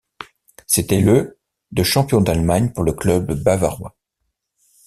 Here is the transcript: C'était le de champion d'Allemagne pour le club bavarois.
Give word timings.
C'était 0.65 0.99
le 0.99 1.37
de 1.71 1.83
champion 1.83 2.21
d'Allemagne 2.21 2.73
pour 2.73 2.83
le 2.83 2.91
club 2.93 3.33
bavarois. 3.43 3.95